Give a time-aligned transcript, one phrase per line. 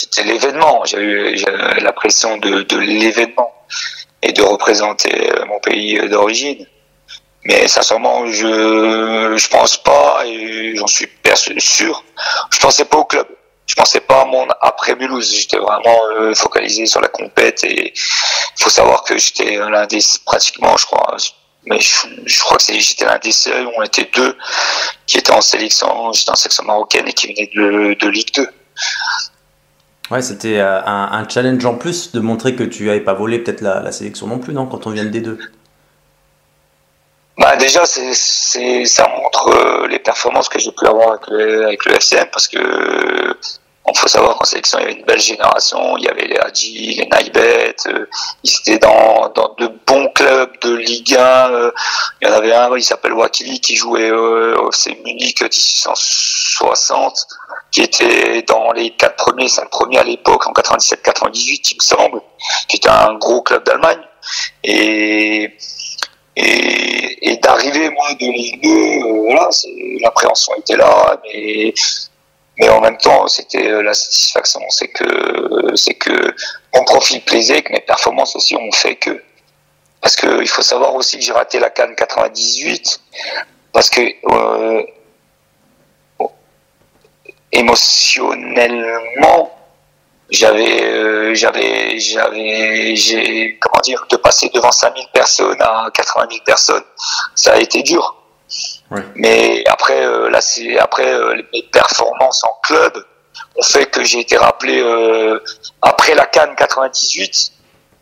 [0.00, 0.84] C'était l'événement.
[0.84, 3.52] J'ai eu j'ai eu la pression de, l'événement
[4.22, 6.64] et de représenter euh, mon pays d'origine.
[7.44, 11.08] Mais sincèrement, je je pense pas et j'en suis
[11.58, 12.04] sûr.
[12.52, 13.26] Je pensais pas au club.
[13.66, 15.34] Je pensais pas à mon après Mulhouse.
[15.34, 20.00] J'étais vraiment euh, focalisé sur la compète et il faut savoir que j'étais l'un des
[20.24, 21.16] pratiquement, je crois,
[21.66, 23.68] mais je, crois que j'étais l'un des seuls.
[23.76, 24.36] On était deux
[25.06, 26.12] qui étaient en sélection.
[26.12, 28.48] J'étais en sélection marocaine et qui venaient de, de Ligue 2.
[30.10, 33.60] Ouais, c'était euh, un, challenge en plus de montrer que tu n'avais pas volé peut-être
[33.60, 35.38] la, sélection non plus, non, quand on vient de D2.
[37.36, 41.94] Bah déjà, c'est, ça montre euh, les performances que j'ai pu avoir avec le, le
[41.94, 43.34] FCM parce que euh,
[43.94, 45.96] il faut savoir qu'en sélection, il y avait une belle génération.
[45.96, 47.74] Il y avait les Hadji, les Naibet.
[47.86, 48.06] euh,
[48.44, 51.50] ils étaient dans, de bons clubs de Ligue 1.
[51.50, 51.70] euh,
[52.20, 55.42] il y en avait un, il s'appelle Wakili, qui jouait euh, au FC Munich
[56.60, 57.26] 1660,
[57.70, 62.20] qui était dans les quatre premiers, cinq premiers à l'époque, en 97-98, il me semble,
[62.68, 64.00] qui était un gros club d'Allemagne.
[64.64, 65.56] Et
[66.40, 69.68] et, d'arriver moi de Ligue 2, euh, voilà, c'est,
[70.00, 71.74] l'appréhension était là, mais
[72.60, 76.34] mais en même temps c'était euh, la satisfaction, c'est que c'est que
[76.74, 79.22] mon profil plaisait, que mes performances aussi ont fait que
[80.00, 83.00] parce que il faut savoir aussi que j'ai raté la Cannes 98
[83.72, 84.82] parce que euh,
[87.58, 89.54] émotionnellement
[90.30, 96.44] j'avais euh, j'avais j'avais j'ai comment dire de passer devant 5000 personnes à 80 000
[96.44, 96.82] personnes
[97.34, 98.14] ça a été dur
[98.90, 99.02] Ouais.
[99.16, 102.94] mais après euh, là c'est après euh, mes performances en club
[103.56, 105.38] ont fait que j'ai été rappelé euh,
[105.82, 107.52] après la Cannes 98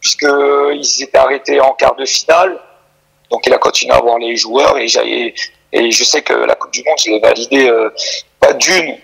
[0.01, 2.61] puisque ils étaient arrêtés en quart de finale
[3.33, 4.87] donc il a continué à voir les joueurs et
[5.73, 7.69] et je sais que la Coupe du Monde je l'ai validée
[8.39, 8.97] pas d'une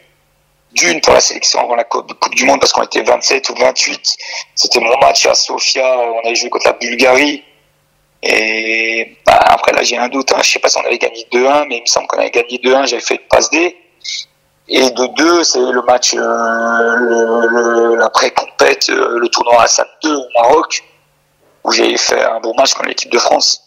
[0.75, 4.17] d'une pour la sélection avant la Coupe du Monde parce qu'on était 27 ou 28.
[4.55, 7.45] C'était mon match à Sofia, on avait joué contre la Bulgarie.
[8.23, 10.39] Et bah, après là j'ai un doute, hein.
[10.43, 12.59] je sais pas si on avait gagné 2-1, mais il me semble qu'on avait gagné
[12.59, 13.77] 2-1, j'avais fait passe D.
[14.69, 20.15] Et de 2, c'est le match, euh, le, l'après-compète, euh, le tournoi à Sam 2
[20.15, 20.85] au Maroc,
[21.65, 23.63] où j'ai fait un bon match contre l'équipe de France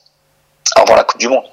[0.75, 1.43] avant la Coupe du Monde.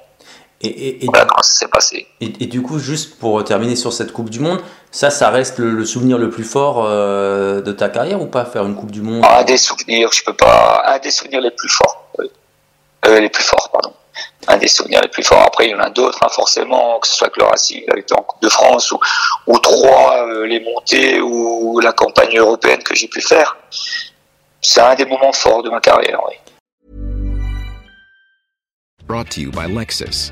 [0.65, 2.07] Et, et, et, Voilà comment ça s'est passé.
[2.21, 5.59] et, et du coup, juste pour terminer sur cette Coupe du Monde, ça, ça reste
[5.59, 8.91] le, le souvenir le plus fort euh, de ta carrière ou pas, faire une Coupe
[8.91, 9.25] du Monde?
[9.29, 12.07] Un des souvenirs, je peux pas, un des souvenirs les plus forts.
[12.17, 12.31] oui.
[13.05, 13.93] Euh, les plus forts, pardon.
[14.47, 15.41] Un des souvenirs les plus forts.
[15.45, 18.09] Après, il y en a d'autres, hein, forcément, que ce soit avec le Racing, avec
[18.13, 18.99] en Coupe de France, ou,
[19.47, 23.57] ou trois, euh, les montées, ou la campagne européenne que j'ai pu faire.
[24.61, 26.35] C'est un des moments forts de ma carrière, oui.
[29.05, 30.31] Brought to you by Lexus.